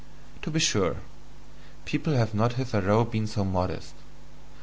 To 0.41 0.49
be 0.49 0.59
sure, 0.59 0.97
people 1.85 2.13
have 2.15 2.33
not 2.33 2.53
hitherto 2.53 3.05
been 3.05 3.27
so 3.27 3.45
modest. 3.45 3.93